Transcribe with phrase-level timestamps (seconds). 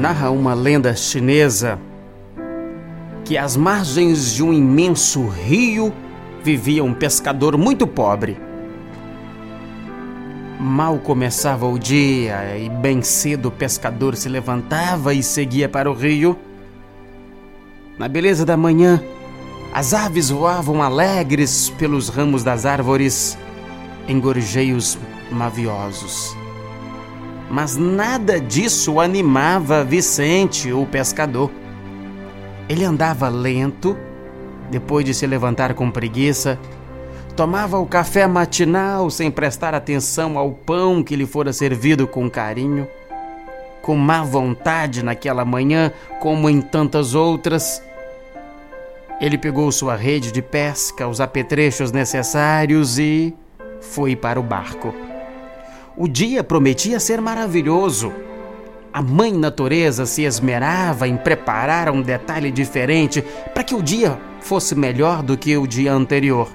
[0.00, 1.78] narra uma lenda chinesa
[3.22, 5.92] que às margens de um imenso rio
[6.42, 8.40] vivia um pescador muito pobre.
[10.58, 15.94] Mal começava o dia e bem cedo o pescador se levantava e seguia para o
[15.94, 16.34] rio.
[17.98, 19.02] Na beleza da manhã,
[19.70, 23.36] as aves voavam alegres pelos ramos das árvores
[24.08, 24.98] em gorjeios
[25.30, 26.39] maviosos.
[27.50, 31.50] Mas nada disso animava Vicente, o pescador.
[32.68, 33.98] Ele andava lento,
[34.70, 36.56] depois de se levantar com preguiça,
[37.34, 42.86] tomava o café matinal sem prestar atenção ao pão que lhe fora servido com carinho,
[43.82, 47.82] com má vontade naquela manhã, como em tantas outras.
[49.20, 53.34] Ele pegou sua rede de pesca, os apetrechos necessários e
[53.80, 55.09] foi para o barco.
[56.02, 58.10] O dia prometia ser maravilhoso.
[58.90, 64.74] A mãe natureza se esmerava em preparar um detalhe diferente para que o dia fosse
[64.74, 66.48] melhor do que o dia anterior.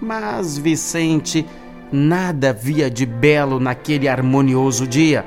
[0.00, 1.44] Mas Vicente
[1.92, 5.26] nada via de belo naquele harmonioso dia.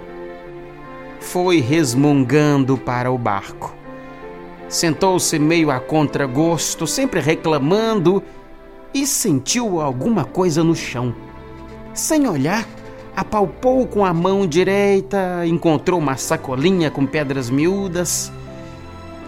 [1.20, 3.72] Foi resmungando para o barco.
[4.68, 8.24] Sentou-se meio a contragosto, sempre reclamando,
[8.92, 11.14] e sentiu alguma coisa no chão.
[11.94, 12.66] Sem olhar,
[13.18, 18.32] apalpou com a mão direita, encontrou uma sacolinha com pedras miúdas.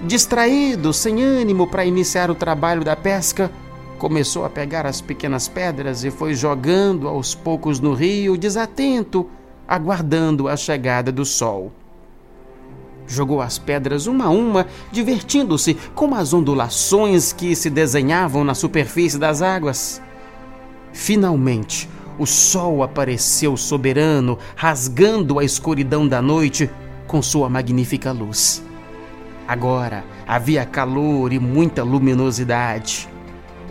[0.04, 3.52] Distraído, sem ânimo para iniciar o trabalho da pesca,
[3.98, 9.28] começou a pegar as pequenas pedras e foi jogando aos poucos no rio, desatento,
[9.68, 11.72] aguardando a chegada do sol.
[13.08, 19.18] Jogou as pedras uma a uma, divertindo-se com as ondulações que se desenhavam na superfície
[19.18, 20.00] das águas.
[20.94, 26.70] Finalmente, o sol apareceu soberano, rasgando a escuridão da noite
[27.08, 28.62] com sua magnífica luz.
[29.48, 33.08] Agora havia calor e muita luminosidade.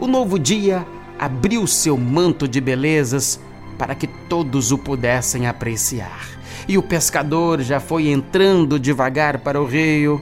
[0.00, 0.84] O novo dia
[1.19, 3.39] abriu seu manto de belezas
[3.77, 6.27] para que todos o pudessem apreciar.
[6.67, 10.21] E o pescador já foi entrando devagar para o rio.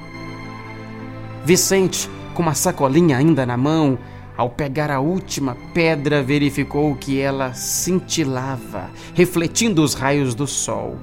[1.45, 3.99] Vicente, com uma sacolinha ainda na mão,
[4.37, 10.99] ao pegar a última pedra, verificou que ela cintilava, refletindo os raios do sol.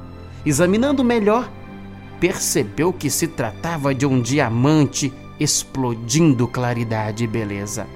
[0.46, 1.52] Examinando melhor,
[2.20, 7.88] percebeu que se tratava de um diamante explodindo claridade e beleza.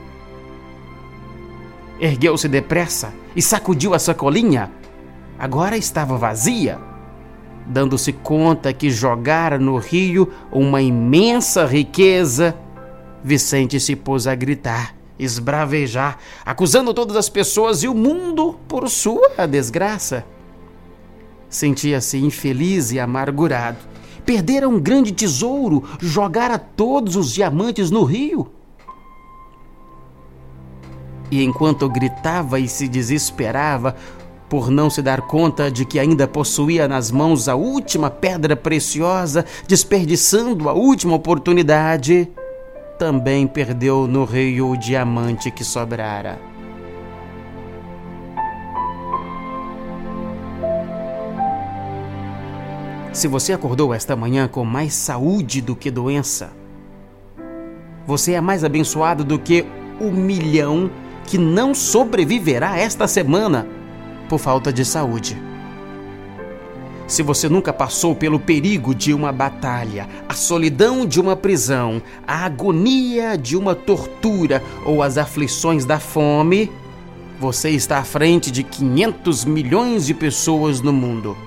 [2.00, 4.72] Ergueu-se depressa e sacudiu a sacolinha.
[5.38, 6.80] Agora estava vazia,
[7.68, 12.56] dando-se conta que jogara no rio uma imensa riqueza.
[13.24, 19.48] Vicente se pôs a gritar esbravejar, acusando todas as pessoas e o mundo por sua
[19.48, 20.26] desgraça.
[21.50, 23.78] Sentia-se infeliz e amargurado.
[24.26, 28.52] Perdera um grande tesouro, jogara todos os diamantes no rio.
[31.32, 33.96] E enquanto gritava e se desesperava
[34.50, 39.46] por não se dar conta de que ainda possuía nas mãos a última pedra preciosa,
[39.68, 42.30] desperdiçando a última oportunidade,
[42.98, 46.40] também perdeu no rio o diamante que sobrara.
[53.14, 56.52] Se você acordou esta manhã com mais saúde do que doença,
[58.06, 59.66] você é mais abençoado do que
[60.00, 60.90] o milhão
[61.26, 63.68] que não sobreviverá esta semana
[64.30, 65.38] por falta de saúde.
[67.08, 72.44] Se você nunca passou pelo perigo de uma batalha, a solidão de uma prisão, a
[72.44, 76.70] agonia de uma tortura ou as aflições da fome,
[77.40, 81.38] você está à frente de 500 milhões de pessoas no mundo.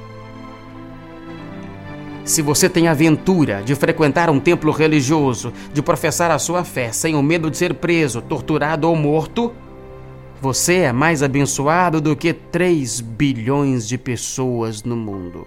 [2.24, 6.90] Se você tem a aventura de frequentar um templo religioso, de professar a sua fé
[6.90, 9.52] sem o medo de ser preso, torturado ou morto,
[10.40, 15.46] você é mais abençoado do que 3 bilhões de pessoas no mundo.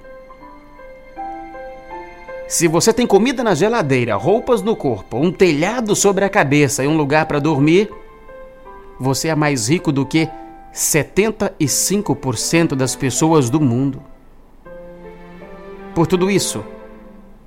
[2.47, 6.87] Se você tem comida na geladeira, roupas no corpo, um telhado sobre a cabeça e
[6.87, 7.89] um lugar para dormir,
[8.99, 10.29] você é mais rico do que
[10.71, 13.99] 75% das pessoas do mundo.
[15.95, 16.63] Por tudo isso,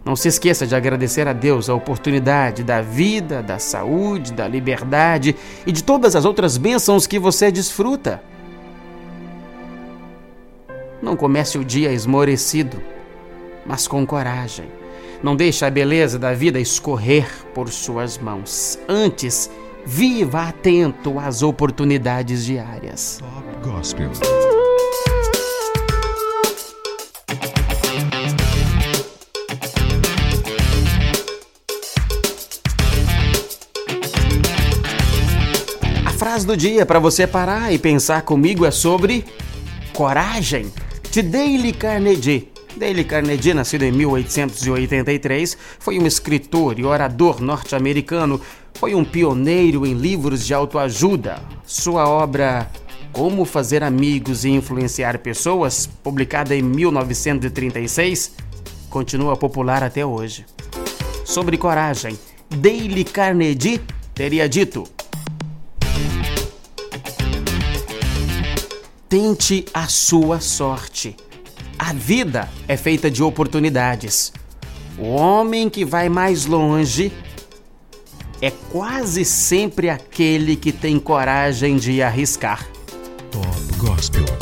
[0.07, 5.35] não se esqueça de agradecer a Deus a oportunidade da vida, da saúde, da liberdade
[5.67, 8.23] e de todas as outras bênçãos que você desfruta.
[11.03, 12.81] Não comece o dia esmorecido,
[13.67, 14.67] mas com coragem.
[15.25, 18.79] Não deixe a beleza da vida escorrer por suas mãos.
[18.89, 19.51] Antes,
[19.85, 23.19] viva atento às oportunidades diárias.
[23.19, 24.13] Top Gospel.
[36.27, 39.25] Frase do dia para você parar e pensar comigo é sobre
[39.93, 40.73] coragem,
[41.09, 42.49] de Dale Carnegie.
[42.77, 48.41] Dale Carnegie, nascido em 1883, foi um escritor e orador norte-americano.
[48.75, 51.41] Foi um pioneiro em livros de autoajuda.
[51.65, 52.69] Sua obra
[53.13, 58.33] Como Fazer Amigos e Influenciar Pessoas, publicada em 1936,
[58.91, 60.45] continua popular até hoje.
[61.25, 62.19] Sobre coragem,
[62.51, 63.81] Dale Carnegie
[64.13, 64.96] teria dito:
[69.09, 71.15] Tente a sua sorte.
[71.79, 74.33] A vida é feita de oportunidades.
[74.99, 77.13] O homem que vai mais longe
[78.43, 82.67] é quase sempre aquele que tem coragem de arriscar.
[83.31, 84.36] Top Gospel.